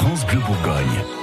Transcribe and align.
France 0.00 0.24
Bleu 0.24 0.40
Bourgogne. 0.40 1.19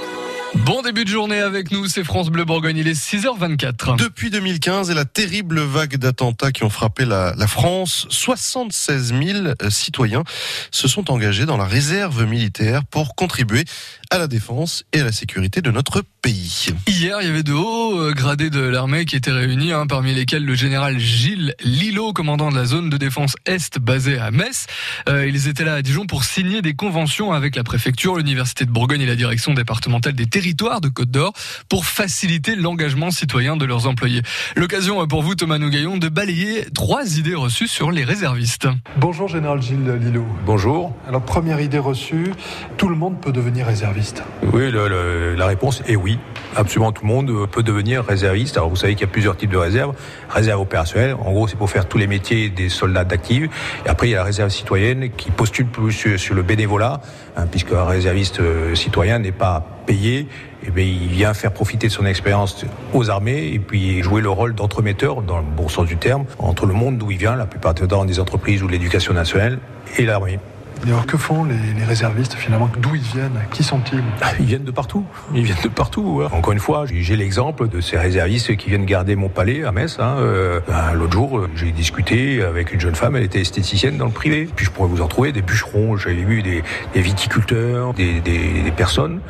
Bon 0.54 0.80
début 0.80 1.04
de 1.04 1.10
journée 1.10 1.40
avec 1.40 1.70
nous, 1.70 1.86
c'est 1.86 2.04
France 2.04 2.30
Bleu 2.30 2.44
Bourgogne, 2.44 2.78
il 2.78 2.88
est 2.88 2.98
6h24. 2.98 3.96
Depuis 3.96 4.30
2015 4.30 4.90
et 4.90 4.94
la 4.94 5.04
terrible 5.04 5.60
vague 5.60 5.96
d'attentats 5.96 6.52
qui 6.52 6.64
ont 6.64 6.70
frappé 6.70 7.04
la, 7.04 7.34
la, 7.36 7.46
France, 7.46 8.06
76 8.08 9.14
000 9.22 9.48
citoyens 9.68 10.24
se 10.70 10.88
sont 10.88 11.10
engagés 11.10 11.44
dans 11.44 11.58
la 11.58 11.66
réserve 11.66 12.24
militaire 12.24 12.84
pour 12.86 13.14
contribuer 13.14 13.64
à 14.10 14.16
la 14.16 14.26
défense 14.26 14.84
et 14.94 15.00
à 15.00 15.04
la 15.04 15.12
sécurité 15.12 15.60
de 15.60 15.70
notre 15.70 16.02
pays. 16.22 16.68
Hier, 16.86 17.18
il 17.20 17.26
y 17.26 17.30
avait 17.30 17.42
de 17.42 17.52
hauts 17.52 18.00
euh, 18.00 18.12
gradés 18.12 18.48
de 18.48 18.60
l'armée 18.60 19.04
qui 19.04 19.16
étaient 19.16 19.30
réunis, 19.30 19.72
hein, 19.72 19.86
parmi 19.86 20.14
lesquels 20.14 20.44
le 20.44 20.54
général 20.54 20.98
Gilles 20.98 21.54
Lillo, 21.62 22.14
commandant 22.14 22.50
de 22.50 22.56
la 22.56 22.64
zone 22.64 22.88
de 22.88 22.96
défense 22.96 23.34
Est 23.44 23.78
basée 23.78 24.18
à 24.18 24.30
Metz. 24.30 24.66
Euh, 25.10 25.28
ils 25.28 25.48
étaient 25.48 25.64
là 25.64 25.74
à 25.74 25.82
Dijon 25.82 26.06
pour 26.06 26.24
signer 26.24 26.62
des 26.62 26.74
conventions 26.74 27.32
avec 27.32 27.54
la 27.54 27.64
préfecture, 27.64 28.16
l'université 28.16 28.64
de 28.64 28.70
Bourgogne 28.70 29.02
et 29.02 29.06
la 29.06 29.16
direction 29.16 29.52
départementale 29.52 30.14
des 30.14 30.24
territoires 30.24 30.37
de 30.40 30.88
Côte 30.88 31.10
d'Or 31.10 31.32
pour 31.68 31.84
faciliter 31.84 32.54
l'engagement 32.54 33.10
citoyen 33.10 33.56
de 33.56 33.64
leurs 33.64 33.86
employés. 33.86 34.22
L'occasion 34.56 35.04
pour 35.06 35.22
vous, 35.22 35.34
Thomas 35.34 35.58
Nougaillon, 35.58 35.96
de 35.96 36.08
balayer 36.08 36.66
trois 36.74 37.18
idées 37.18 37.34
reçues 37.34 37.66
sur 37.66 37.90
les 37.90 38.04
réservistes. 38.04 38.68
Bonjour, 38.98 39.26
général 39.28 39.60
Gilles 39.60 39.98
Lillo. 40.00 40.24
Bonjour. 40.46 40.94
Alors, 41.08 41.22
première 41.22 41.60
idée 41.60 41.78
reçue, 41.78 42.32
tout 42.76 42.88
le 42.88 42.94
monde 42.94 43.20
peut 43.20 43.32
devenir 43.32 43.66
réserviste. 43.66 44.22
Oui, 44.52 44.70
le, 44.70 44.88
le, 44.88 45.34
la 45.34 45.46
réponse 45.46 45.82
est 45.86 45.96
oui. 45.96 46.18
Absolument 46.56 46.92
tout 46.92 47.02
le 47.04 47.08
monde 47.08 47.46
peut 47.50 47.62
devenir 47.62 48.04
réserviste. 48.04 48.56
Alors 48.56 48.68
vous 48.68 48.76
savez 48.76 48.94
qu'il 48.94 49.06
y 49.06 49.10
a 49.10 49.12
plusieurs 49.12 49.36
types 49.36 49.50
de 49.50 49.56
réserves. 49.56 49.94
Réserve 50.28 50.60
opérationnelle, 50.60 51.14
en 51.14 51.32
gros, 51.32 51.46
c'est 51.46 51.56
pour 51.56 51.70
faire 51.70 51.86
tous 51.86 51.98
les 51.98 52.06
métiers 52.06 52.48
des 52.50 52.68
soldats 52.68 53.04
d'actifs. 53.04 53.48
Et 53.86 53.88
après, 53.88 54.08
il 54.08 54.10
y 54.10 54.14
a 54.14 54.18
la 54.18 54.24
réserve 54.24 54.50
citoyenne 54.50 55.10
qui 55.16 55.30
postule 55.30 55.66
plus 55.66 55.92
sur, 56.16 56.34
le 56.34 56.42
bénévolat, 56.42 57.00
hein, 57.36 57.46
puisque 57.50 57.72
un 57.72 57.84
réserviste 57.84 58.40
euh, 58.40 58.74
citoyen 58.74 59.18
n'est 59.18 59.32
pas 59.32 59.64
payé. 59.86 60.26
Et 60.66 60.70
bien, 60.70 60.84
il 60.84 61.08
vient 61.08 61.34
faire 61.34 61.52
profiter 61.52 61.86
de 61.86 61.92
son 61.92 62.06
expérience 62.06 62.64
aux 62.92 63.10
armées 63.10 63.52
et 63.52 63.58
puis 63.58 64.02
jouer 64.02 64.20
le 64.20 64.30
rôle 64.30 64.54
d'entremetteur, 64.54 65.22
dans 65.22 65.38
le 65.38 65.44
bon 65.44 65.68
sens 65.68 65.86
du 65.86 65.96
terme, 65.96 66.24
entre 66.38 66.66
le 66.66 66.74
monde 66.74 66.98
d'où 66.98 67.10
il 67.10 67.18
vient, 67.18 67.36
la 67.36 67.46
plupart 67.46 67.74
des 67.74 68.20
entreprises 68.20 68.62
ou 68.62 68.68
l'éducation 68.68 69.14
nationale, 69.14 69.58
et 69.96 70.04
l'armée. 70.04 70.38
Et 70.86 70.90
alors 70.90 71.06
que 71.06 71.16
font 71.16 71.44
les, 71.44 71.54
les 71.76 71.84
réservistes 71.84 72.34
finalement? 72.34 72.70
D'où 72.78 72.94
ils 72.94 73.00
viennent? 73.02 73.40
Qui 73.52 73.62
sont-ils? 73.64 74.02
Ah, 74.20 74.30
Ils 74.38 74.46
viennent 74.46 74.64
de 74.64 74.70
partout. 74.70 75.04
Ils 75.34 75.42
viennent 75.42 75.56
de 75.62 75.68
partout. 75.68 76.22
Hein. 76.24 76.28
Encore 76.32 76.52
une 76.52 76.58
fois, 76.60 76.84
j'ai 76.90 77.16
l'exemple 77.16 77.68
de 77.68 77.80
ces 77.80 77.98
réservistes 77.98 78.56
qui 78.56 78.68
viennent 78.70 78.86
garder 78.86 79.16
mon 79.16 79.28
palais 79.28 79.64
à 79.64 79.72
Metz. 79.72 79.98
Hein. 79.98 80.16
Euh, 80.18 80.60
L'autre 80.94 81.12
jour, 81.12 81.46
j'ai 81.56 81.72
discuté 81.72 82.42
avec 82.42 82.72
une 82.72 82.80
jeune 82.80 82.94
femme, 82.94 83.16
elle 83.16 83.24
était 83.24 83.40
esthéticienne 83.40 83.96
dans 83.96 84.06
le 84.06 84.12
privé. 84.12 84.48
Puis 84.54 84.66
je 84.66 84.70
pourrais 84.70 84.88
vous 84.88 85.02
en 85.02 85.08
trouver 85.08 85.32
des 85.32 85.42
bûcherons, 85.42 85.96
j'avais 85.96 86.14
vu 86.22 86.42
des, 86.42 86.62
des 86.94 87.00
viticulteurs, 87.00 87.94
des, 87.94 88.20
des, 88.20 88.62
des 88.62 88.70
personnes 88.70 89.20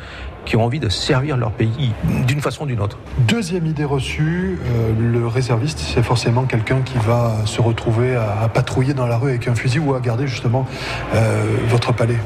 qui 0.45 0.55
ont 0.55 0.63
envie 0.63 0.79
de 0.79 0.89
servir 0.89 1.37
leur 1.37 1.51
pays 1.51 1.91
d'une 2.27 2.41
façon 2.41 2.63
ou 2.63 2.67
d'une 2.67 2.81
autre. 2.81 2.97
Deuxième 3.19 3.65
idée 3.65 3.85
reçue, 3.85 4.57
euh, 4.65 4.93
le 4.99 5.27
réserviste, 5.27 5.79
c'est 5.79 6.03
forcément 6.03 6.43
quelqu'un 6.45 6.81
qui 6.81 6.97
va 6.97 7.45
se 7.45 7.61
retrouver 7.61 8.15
à, 8.15 8.41
à, 8.43 8.49
patrouiller 8.49 8.93
dans 8.93 9.07
la 9.07 9.17
rue 9.17 9.29
avec 9.29 9.47
un 9.47 9.55
fusil 9.55 9.79
ou 9.79 9.93
à 9.93 9.99
garder 9.99 10.27
justement 10.27 10.65
euh, 11.13 11.43
votre 11.67 11.93
palais. 11.93 12.17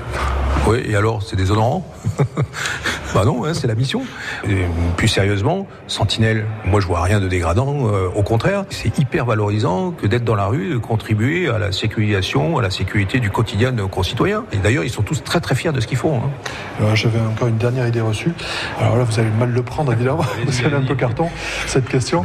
Oui, 0.67 0.81
et 0.85 0.95
alors, 0.95 1.21
c'est 1.21 1.35
déshonorant 1.35 1.85
Bah 3.13 3.25
non, 3.25 3.45
hein, 3.45 3.53
c'est 3.53 3.67
la 3.67 3.75
mission. 3.75 4.01
Et 4.49 4.63
plus 4.97 5.07
sérieusement, 5.07 5.67
Sentinelle, 5.87 6.47
moi 6.65 6.79
je 6.79 6.87
vois 6.87 7.01
rien 7.01 7.19
de 7.19 7.27
dégradant. 7.27 7.87
Euh, 7.87 8.07
au 8.15 8.23
contraire, 8.23 8.65
c'est 8.69 8.97
hyper 8.97 9.25
valorisant 9.25 9.91
que 9.91 10.07
d'être 10.07 10.23
dans 10.23 10.33
la 10.33 10.47
rue, 10.47 10.69
de 10.69 10.77
contribuer 10.77 11.47
à 11.47 11.59
la 11.59 11.71
sécurisation, 11.71 12.57
à 12.57 12.63
la 12.63 12.71
sécurité 12.71 13.19
du 13.19 13.29
quotidien 13.29 13.71
de 13.71 13.77
nos 13.77 13.87
concitoyens. 13.87 14.45
Et 14.51 14.57
d'ailleurs, 14.57 14.83
ils 14.83 14.89
sont 14.89 15.03
tous 15.03 15.23
très 15.23 15.39
très 15.41 15.53
fiers 15.53 15.71
de 15.71 15.79
ce 15.79 15.85
qu'ils 15.85 15.97
font. 15.97 16.21
Hein. 16.81 16.95
J'avais 16.95 17.19
encore 17.19 17.49
une 17.49 17.57
dernière 17.57 17.87
idée 17.87 18.01
reçue. 18.03 18.31
Alors 18.79 18.97
là, 18.97 19.03
vous 19.03 19.19
allez 19.19 19.29
mal 19.29 19.51
le 19.51 19.63
prendre, 19.63 19.91
évidemment. 19.91 20.25
Vous 20.45 20.65
allez 20.65 20.75
un 20.75 20.85
peu 20.85 20.95
carton, 20.95 21.29
cette 21.67 21.87
question. 21.87 22.23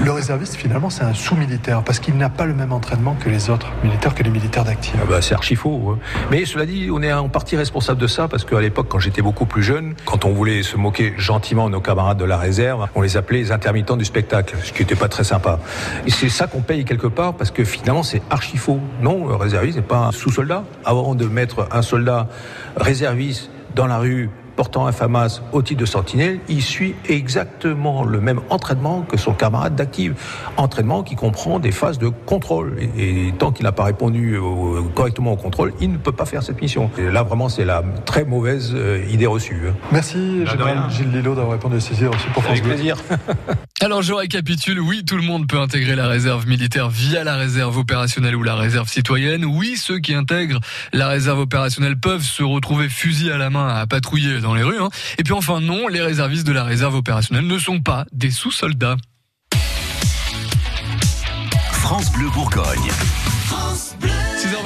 Le 0.00 0.10
réserviste, 0.10 0.56
finalement, 0.56 0.90
c'est 0.90 1.04
un 1.04 1.14
sous-militaire, 1.14 1.82
parce 1.82 1.98
qu'il 1.98 2.16
n'a 2.16 2.28
pas 2.28 2.44
le 2.44 2.54
même 2.54 2.72
entraînement 2.72 3.16
que 3.18 3.28
les 3.28 3.50
autres 3.50 3.72
militaires, 3.82 4.14
que 4.14 4.22
les 4.22 4.30
militaires 4.30 4.64
d'actifs. 4.64 4.94
Ah 5.00 5.06
bah, 5.08 5.22
c'est 5.22 5.34
archi 5.34 5.56
faux. 5.56 5.94
Hein. 5.94 5.98
Mais 6.30 6.44
cela 6.44 6.66
dit, 6.66 6.88
on 6.92 7.02
est 7.02 7.12
en 7.12 7.28
partie 7.28 7.56
responsable 7.56 8.00
de 8.00 8.06
ça, 8.06 8.28
parce 8.28 8.44
qu'à 8.44 8.60
l'époque, 8.60 8.86
quand 8.88 8.98
j'étais 8.98 9.22
beaucoup 9.22 9.46
plus 9.46 9.62
jeune, 9.62 9.94
quand 10.04 10.24
on 10.24 10.32
voulait 10.32 10.62
se 10.62 10.76
moquer 10.76 11.14
gentiment 11.16 11.66
de 11.66 11.72
nos 11.72 11.80
camarades 11.80 12.18
de 12.18 12.24
la 12.24 12.36
réserve, 12.36 12.88
on 12.94 13.02
les 13.02 13.16
appelait 13.16 13.38
les 13.38 13.52
intermittents 13.52 13.96
du 13.96 14.04
spectacle, 14.04 14.56
ce 14.62 14.72
qui 14.72 14.82
n'était 14.82 14.96
pas 14.96 15.08
très 15.08 15.24
sympa. 15.24 15.58
Et 16.06 16.10
c'est 16.10 16.28
ça 16.28 16.46
qu'on 16.46 16.60
paye 16.60 16.84
quelque 16.84 17.06
part, 17.06 17.34
parce 17.34 17.50
que 17.50 17.64
finalement, 17.64 18.02
c'est 18.02 18.22
archi 18.30 18.56
faux. 18.56 18.80
Non, 19.00 19.26
le 19.26 19.34
réserviste 19.34 19.76
n'est 19.76 19.82
pas 19.82 20.06
un 20.06 20.12
sous-soldat. 20.12 20.64
Avant 20.84 21.14
de 21.14 21.26
mettre 21.26 21.68
un 21.70 21.82
soldat 21.82 22.28
réserviste 22.76 23.50
dans 23.74 23.86
la 23.86 23.98
rue 23.98 24.30
portant 24.58 24.88
un 24.88 24.92
FAMAS 24.92 25.40
au 25.52 25.62
titre 25.62 25.82
de 25.82 25.86
sentinelle, 25.86 26.40
il 26.48 26.64
suit 26.64 26.96
exactement 27.08 28.02
le 28.02 28.20
même 28.20 28.40
entraînement 28.50 29.02
que 29.02 29.16
son 29.16 29.32
camarade 29.32 29.76
d'active. 29.76 30.16
Entraînement 30.56 31.04
qui 31.04 31.14
comprend 31.14 31.60
des 31.60 31.70
phases 31.70 32.00
de 32.00 32.08
contrôle. 32.08 32.76
Et, 32.96 33.28
et 33.28 33.32
tant 33.38 33.52
qu'il 33.52 33.62
n'a 33.62 33.70
pas 33.70 33.84
répondu 33.84 34.36
au, 34.36 34.82
correctement 34.96 35.34
au 35.34 35.36
contrôle, 35.36 35.74
il 35.80 35.92
ne 35.92 35.96
peut 35.96 36.10
pas 36.10 36.24
faire 36.24 36.42
cette 36.42 36.60
mission. 36.60 36.90
Et 36.98 37.08
là, 37.08 37.22
vraiment, 37.22 37.48
c'est 37.48 37.64
la 37.64 37.84
très 38.04 38.24
mauvaise 38.24 38.72
euh, 38.74 39.00
idée 39.08 39.26
reçue. 39.26 39.62
Merci, 39.92 40.44
Général 40.44 40.90
Gilles 40.90 41.12
Lillo, 41.12 41.36
d'avoir 41.36 41.52
répondu 41.52 41.76
à 41.76 41.80
ces 41.80 41.94
idées 41.94 42.08
reçues 42.08 42.30
pour 42.30 42.42
France 42.42 42.58
Avec 42.58 42.64
plaisir. 42.64 42.96
Alors, 43.80 44.02
je 44.02 44.12
récapitule. 44.12 44.80
Oui, 44.80 45.04
tout 45.04 45.16
le 45.16 45.22
monde 45.22 45.46
peut 45.46 45.60
intégrer 45.60 45.94
la 45.94 46.08
réserve 46.08 46.48
militaire 46.48 46.88
via 46.88 47.22
la 47.22 47.36
réserve 47.36 47.78
opérationnelle 47.78 48.34
ou 48.34 48.42
la 48.42 48.56
réserve 48.56 48.88
citoyenne. 48.88 49.44
Oui, 49.44 49.76
ceux 49.76 50.00
qui 50.00 50.14
intègrent 50.14 50.58
la 50.92 51.06
réserve 51.06 51.38
opérationnelle 51.38 51.96
peuvent 51.96 52.24
se 52.24 52.42
retrouver 52.42 52.88
fusil 52.88 53.30
à 53.30 53.38
la 53.38 53.50
main 53.50 53.68
à 53.68 53.86
patrouiller 53.86 54.40
dans 54.48 54.54
les 54.54 54.62
rues. 54.62 54.80
Hein. 54.80 54.88
Et 55.18 55.22
puis 55.22 55.34
enfin 55.34 55.60
non, 55.60 55.88
les 55.88 56.00
réservistes 56.00 56.46
de 56.46 56.52
la 56.52 56.64
réserve 56.64 56.94
opérationnelle 56.94 57.46
ne 57.46 57.58
sont 57.58 57.80
pas 57.80 58.06
des 58.12 58.30
sous-soldats. 58.30 58.96
France 61.72 62.10
Bleu 62.12 62.28
Bourgogne. 62.30 62.90
France 63.46 63.94
Bleu. 64.00 64.10